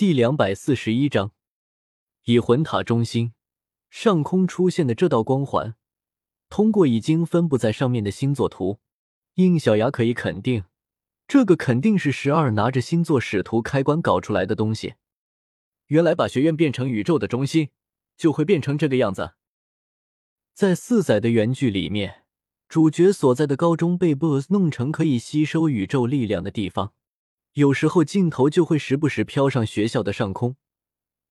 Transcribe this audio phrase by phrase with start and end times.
[0.00, 1.32] 第两百四十一章，
[2.24, 3.34] 以魂塔中心
[3.90, 5.74] 上空出现的这道光环，
[6.48, 8.78] 通过已经分布在上面的星座图，
[9.34, 10.64] 应小牙可以肯定，
[11.28, 14.94] 这个肯定是十二拿着星座使徒开关搞出来的东西。
[15.88, 17.68] 原来把学院变成宇宙的中心，
[18.16, 19.34] 就会变成这个样子。
[20.54, 22.22] 在四载的原剧里面，
[22.70, 26.94] 主角所在的高中被 BOSS 弄成可以吸收宇宙力量的地方。
[27.54, 30.56] 有时候镜头就会时不时飘上学校的上空，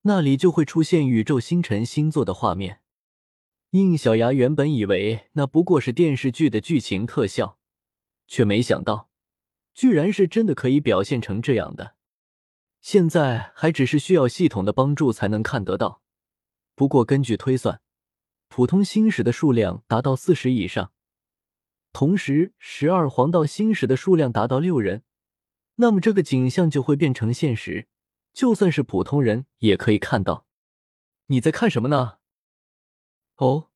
[0.01, 2.81] 那里就会出现宇宙星辰星座的画面。
[3.71, 7.57] 应小牙原本以为那不过是电视剧的剧情特效，
[8.27, 9.09] 却没想到，
[9.73, 11.95] 居然是真的可以表现成这样的。
[12.81, 16.01] 现在还只是需要系统的帮助才能看得到。
[16.75, 17.81] 不过根据推算，
[18.49, 20.91] 普通星矢的数量达到四十以上，
[21.93, 25.03] 同时十二黄道星矢的数量达到六人。
[25.81, 27.87] 那么这个景象就会变成现实，
[28.33, 30.45] 就算是普通人也可以看到。
[31.27, 32.17] 你在看什么呢？
[33.37, 33.69] 哦，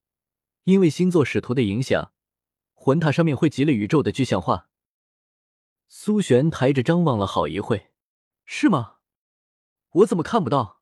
[0.66, 2.12] 因为星座使徒的影响，
[2.74, 4.70] 魂塔上面汇集了宇宙的具象化。
[5.88, 7.92] 苏璇抬着张望了好一会，
[8.44, 8.98] 是吗？
[9.92, 10.82] 我怎么看不到？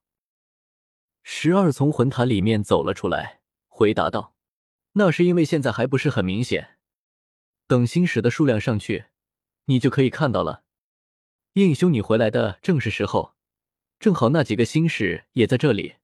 [1.21, 4.33] 十二从魂塔里面走了出来，回答道
[4.93, 6.79] ：“那是因为现在还不是很明显，
[7.67, 9.05] 等星矢的数量上去，
[9.65, 10.63] 你就可以看到了。”
[11.53, 13.33] 应兄，你回来的正是时候，
[13.99, 15.95] 正好那几个星矢也在这里，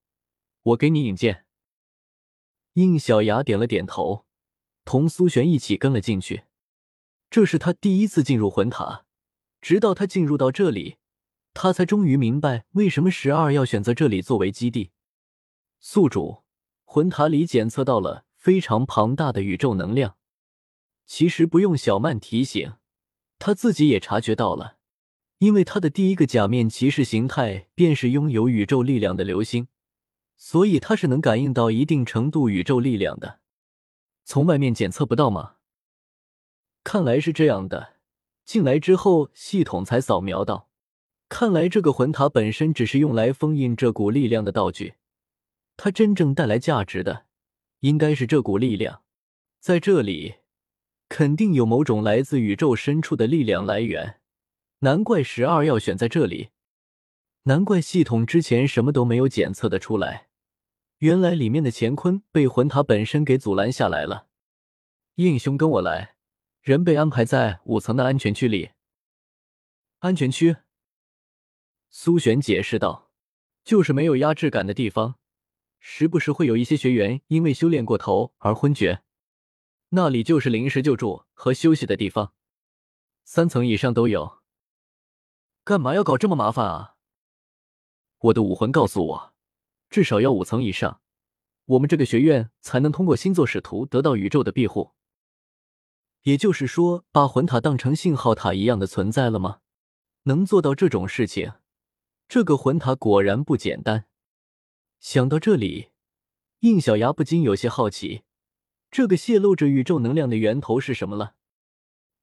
[0.62, 1.45] 我给你引荐。
[2.73, 4.25] 应小牙点了点头，
[4.84, 6.44] 同苏璇一起跟了进去。
[7.30, 9.06] 这是他第一次进入魂塔，
[9.62, 10.98] 直到他进入到这里，
[11.53, 14.92] 他才终于明白为什么十二要选择这里作为基地。
[15.80, 16.44] 宿主，
[16.84, 20.18] 魂塔里检测到了非常庞大的宇宙能量。
[21.06, 22.73] 其实不用小曼提醒，
[23.40, 24.77] 他自己也察觉到了。
[25.40, 29.68] 因为他的第一个假面骑士形态便是拥有宇宙力量的流星，
[30.36, 33.40] 所以他是能感应到一定程度宇宙力量的。
[34.26, 35.56] 从外面检测不到吗？
[36.84, 37.96] 看来是这样的。
[38.44, 40.70] 进来之后，系统才扫描到。
[41.28, 44.94] 看来这个魂塔本身只是用来封印这股力量的道具，
[45.76, 47.26] 它真正带来价值的，
[47.81, 49.02] 应该是这股力量。
[49.59, 50.36] 在这里，
[51.09, 54.22] 肯定有某种来自宇宙深处的力量来源。
[54.80, 56.50] 难怪十二要选在这里，
[57.44, 60.28] 难怪系统之前什么都没有检测的出来。
[61.00, 64.28] 原来里面的乾坤被魂塔本身给阻拦下来了。
[65.16, 66.16] 应兄，跟我来，
[66.62, 68.70] 人被安排在五层的安全区里。
[70.00, 70.58] 安全区？
[71.90, 73.12] 苏璇解释道
[73.66, 75.16] ：“就是没有压制感的地方，
[75.80, 79.02] 时不时会有一些学员因为修炼过头而昏厥，
[79.90, 82.34] 那里就是临时救助和休息的地方，
[83.24, 84.37] 三层以上都有。”
[85.67, 86.95] 干嘛要搞这么麻烦啊？
[88.19, 89.33] 我的武魂告诉我，
[89.89, 91.01] 至少要五层以上，
[91.66, 94.94] 我们这个学院才能通过星座使徒得到宇宙的庇护。
[96.22, 99.59] 也就是说，把魂塔当成信号塔一样的存在了吗？
[100.23, 101.51] 能做到这种事情，
[102.29, 104.05] 这个魂塔果然不简单。
[105.01, 105.89] 想到这里，
[106.59, 108.23] 应小牙不禁有些好奇，
[108.89, 111.35] 这个泄露着宇宙能量的源头是什么了？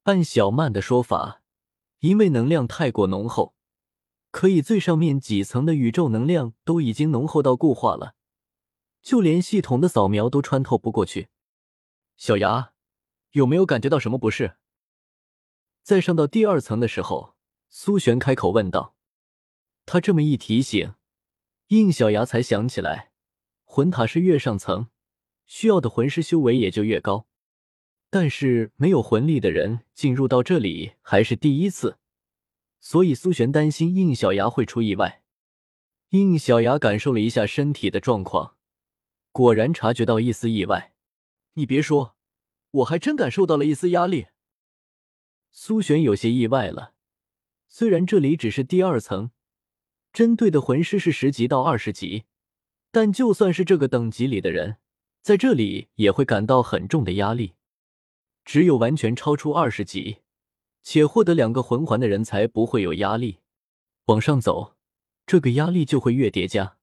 [0.04, 1.42] 按小曼的说法。
[2.04, 3.54] 因为能量太过浓厚，
[4.30, 8.14] 可以最上面几层的宇宙能量都已经浓厚到固化了，
[9.00, 11.28] 就连系统的扫描都穿透不过去。
[12.18, 12.74] 小牙，
[13.30, 14.58] 有没有感觉到什么不适？
[15.82, 17.36] 在上到第二层的时候，
[17.70, 18.94] 苏璇开口问道。
[19.86, 20.92] 他这么一提醒，
[21.68, 23.12] 应小牙才想起来，
[23.64, 24.90] 魂塔是越上层，
[25.46, 27.26] 需要的魂师修为也就越高。
[28.14, 31.98] 但是没有魂力的人进入到这里还是第一次，
[32.78, 35.24] 所以苏璇担心应小牙会出意外。
[36.10, 38.54] 应小牙感受了一下身体的状况，
[39.32, 40.94] 果然察觉到一丝意外。
[41.54, 42.14] 你别说，
[42.70, 44.28] 我还真感受到了一丝压力。
[45.50, 46.92] 苏璇有些意外了，
[47.66, 49.32] 虽然这里只是第二层，
[50.12, 52.26] 针对的魂师是十级到二十级，
[52.92, 54.76] 但就算是这个等级里的人，
[55.20, 57.54] 在这里也会感到很重的压力。
[58.44, 60.18] 只有完全超出二十级，
[60.82, 63.40] 且获得两个魂环的人才不会有压力。
[64.06, 64.76] 往上走，
[65.26, 66.76] 这个压力就会越叠加。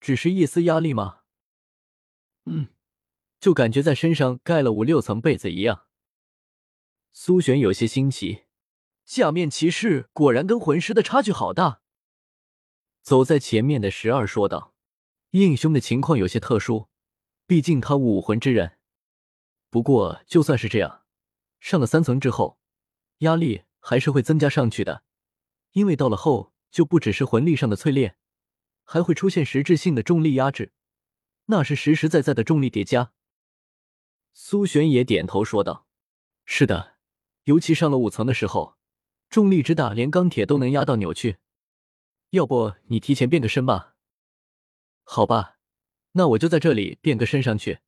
[0.00, 1.22] 只是一丝压力吗？
[2.44, 2.68] 嗯，
[3.40, 5.86] 就感觉在身上盖了五六层被子一样。
[7.12, 8.44] 苏璇有些新奇，
[9.04, 11.80] 假面骑士果然跟魂师的差距好大。
[13.02, 14.74] 走在前面的十二说道
[15.32, 16.86] ：“应兄的情况有些特殊，
[17.46, 18.76] 毕竟他武魂之人。”
[19.70, 21.02] 不过，就算是这样，
[21.60, 22.58] 上了三层之后，
[23.18, 25.02] 压力还是会增加上去的。
[25.72, 28.16] 因为到了后就不只是魂力上的淬炼，
[28.84, 30.72] 还会出现实质性的重力压制，
[31.46, 33.12] 那是实实在在的重力叠加。
[34.32, 35.86] 苏璇也点头说道
[36.46, 36.94] ：“是的，
[37.44, 38.76] 尤其上了五层的时候，
[39.28, 41.36] 重力之大，连钢铁都能压到扭曲。
[42.30, 43.94] 要不你提前变个身吧？
[45.04, 45.56] 好吧，
[46.12, 47.80] 那我就在这里变个身上去。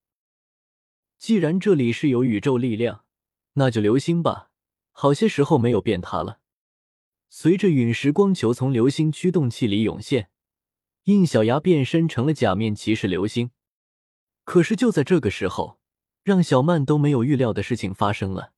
[1.20, 3.04] 既然这里是有宇宙力量，
[3.52, 4.48] 那就流星吧。
[4.90, 6.40] 好些时候没有变它了。”
[7.28, 10.30] 随着陨石光球从流星驱动器里涌现，
[11.04, 13.50] 印小牙变身成了假面骑士流星。
[14.44, 15.78] 可是就在这个时候，
[16.24, 18.54] 让小曼都没有预料的事情发生了。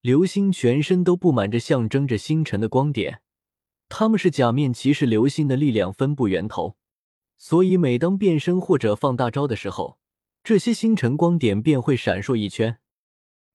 [0.00, 3.20] 流星全身都布满着象征着星辰的光点，
[3.90, 6.78] 他们是假面骑士流星的力量分布源头，
[7.36, 9.98] 所以每当变身或者放大招的时候，
[10.44, 12.78] 这些星辰光点便会闪烁一圈。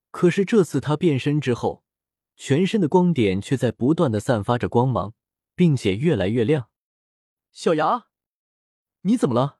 [0.10, 1.86] 可是这次他变身之后，
[2.36, 5.14] 全身的光点却在不断的散发着光芒，
[5.54, 6.70] 并且越来越亮。
[7.52, 8.08] 小牙，
[9.02, 9.60] 你怎么了？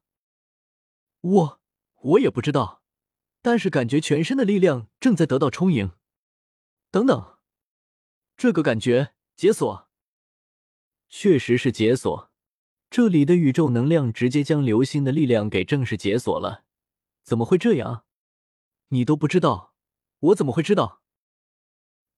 [1.22, 1.62] 我
[2.02, 2.81] 我也不知道，
[3.44, 5.92] 但是感觉全身的力量正在得到充盈。
[6.90, 7.38] 等等，
[8.36, 9.88] 这个感觉解锁，
[11.08, 12.31] 确实是解锁。
[12.90, 16.64] 这里的宇宙能量直接将流星的力量给正式解锁了。
[17.30, 18.06] 怎么会这样？
[18.88, 19.76] 你都不知道，
[20.20, 21.04] 我怎么会知道？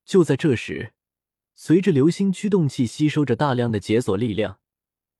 [0.05, 0.93] 就在这时，
[1.53, 4.61] 随着流星驱动器吸收着大量的解锁力量，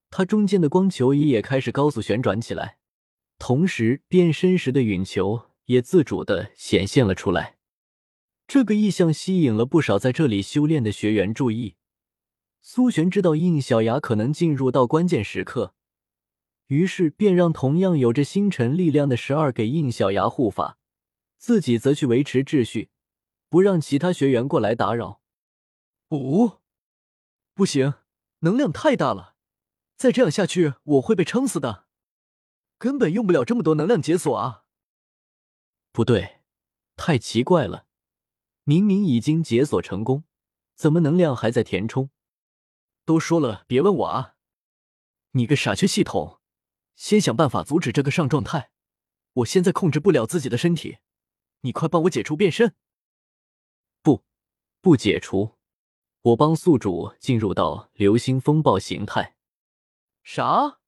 [0.10, 2.78] 它中间的光球仪也开始高速旋转起来，
[3.38, 7.58] 同时变身时的陨球也自主的显现了出来。
[8.48, 11.76] 这个异象吸引了不少在这里修炼的学员注意。
[12.62, 15.76] 苏璇知道应小牙可能进入到关键时刻，
[16.72, 20.78] 于是便让同样有着星辰力量的十二给应小牙护法，
[21.38, 22.90] 自己则去维持秩序。
[23.50, 25.22] 不让其他学员过来打扰。
[26.12, 26.60] 五，
[27.54, 27.96] 不行，
[28.40, 29.36] 能量太大了，
[29.98, 31.88] 再这样下去我会被撑死的，
[32.78, 34.64] 根本用不了这么多能量解锁啊！
[35.92, 36.40] 不对，
[36.96, 37.86] 太奇怪了，
[38.64, 40.24] 明明已经解锁成功，
[40.76, 42.10] 怎么能量还在填充？
[43.04, 44.36] 都说了别问我啊！
[45.32, 46.40] 你个傻缺系统，
[46.96, 48.72] 先想办法阻止这个上状态，
[49.34, 50.98] 我现在控制不了自己的身体，
[51.62, 52.76] 你快帮我解除变身！
[54.02, 54.24] 不
[54.82, 55.58] 不解除，
[56.22, 59.36] 我帮宿主进入到流星风暴形态。
[60.24, 60.80] 啥？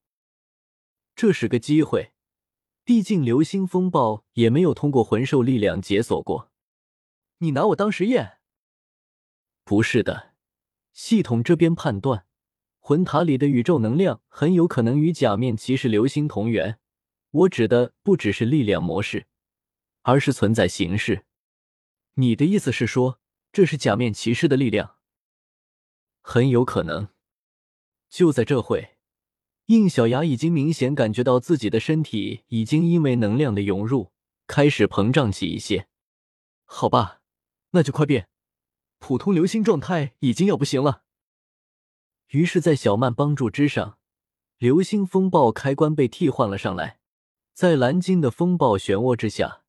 [1.16, 2.12] 这是个机会，
[2.84, 6.50] 毕竟流星风暴也没有通过魂兽力量解锁过。
[7.38, 8.40] 你拿我当实验？
[9.64, 10.34] 不是的，
[10.92, 12.26] 系统这边判断，
[12.86, 16.78] 魂塔里的宇宙能量很有可能与假面骑士流星同源。
[17.30, 19.26] 我指的不只是力量模式，
[20.02, 21.24] 而是存在形式。
[22.16, 23.18] 你的意思是说？
[23.50, 24.96] 这是假面骑士的力量，
[26.20, 27.08] 很有可能。
[28.10, 28.98] 就在这会，
[29.64, 34.12] 应小牙已经明显感觉到自己的身体已经因为能量的涌入
[34.46, 35.88] 开始膨胀起一些。
[36.66, 37.22] 好吧，
[37.70, 38.28] 那就快变，
[38.98, 41.03] 普通流星状态已经要不行了。
[42.34, 43.96] 于是，在小曼帮助之上，
[44.58, 46.98] 流星风暴开关被替换了上来。
[47.52, 49.62] 在蓝鲸的风暴漩涡之下，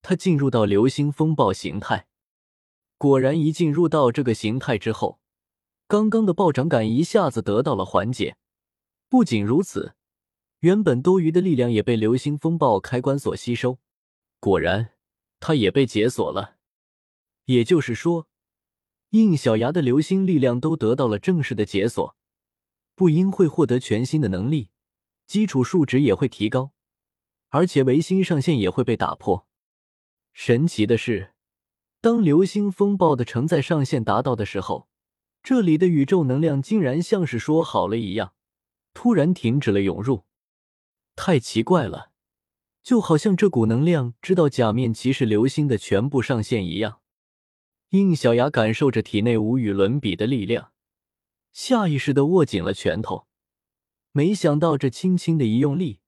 [0.00, 2.06] 他进入到流星风暴形态。
[2.98, 5.18] 果然，一进入到这个形态之后，
[5.88, 8.36] 刚刚的暴涨感一下子得到了缓解。
[9.08, 9.96] 不仅如此，
[10.60, 13.80] 原本多余的力量也被流星风暴开关所吸收。
[14.38, 14.90] 果然，
[15.40, 16.58] 它也被解锁了。
[17.46, 18.28] 也就是说，
[19.22, 22.16] 应小牙的流星力量都得到了正式的解锁，
[22.96, 24.70] 不应会获得全新的能力，
[25.24, 26.72] 基础数值也会提高，
[27.50, 29.46] 而且维新上限也会被打破。
[30.32, 31.30] 神奇的是。
[32.00, 34.88] 当流星风暴的承载上限达到的时候，
[35.44, 38.34] 这里的宇宙能量竟然像是说好了一样，
[38.92, 40.24] 突然停止了涌入。
[41.14, 42.10] 太奇怪了，
[42.82, 47.00] 就好像这股能量知道假面骑士流星的全部上限一样。
[47.98, 50.72] 应小牙感受着体内无与伦比的力量，
[51.52, 53.28] 下意识的握紧了拳头。
[54.10, 56.00] 没想到这轻轻的一用力，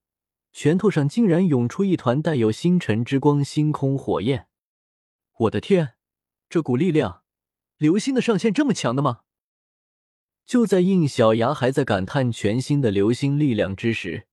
[0.52, 4.49] 拳头上竟然涌出一团带有星辰之光、星空火焰。
[5.38, 5.95] 我的天，
[6.49, 7.23] 这股力量，
[7.76, 9.21] 流星的上限这么强的吗？
[10.45, 14.26] 就在应小牙还在感叹全新的流星力量之时，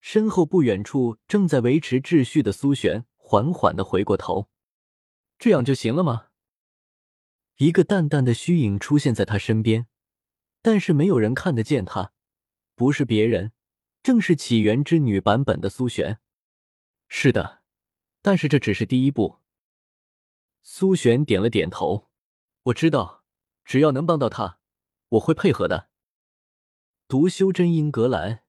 [0.00, 4.48] 身后不远处正在维持秩序的苏璇缓缓的回过头。
[5.36, 6.25] 这样就行了吗？
[7.58, 9.86] 一个淡淡的虚影出现在他身边，
[10.60, 12.12] 但是没有人看得见他，
[12.74, 13.52] 不是别人，
[14.02, 16.18] 正是起源之女版本的苏璇。
[17.08, 17.62] 是的，
[18.20, 19.38] 但是这只是第一步。
[20.62, 22.10] 苏璇点了点头，
[22.64, 23.24] 我知道，
[23.64, 24.58] 只要能帮到他，
[25.10, 25.88] 我会配合的。
[27.08, 28.42] 读修真英格兰，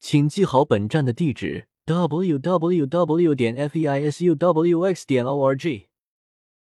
[0.00, 3.34] 请记好本站的地址：w w w.
[3.34, 5.04] 点 f e i s u w x.
[5.04, 5.88] 点 o r g。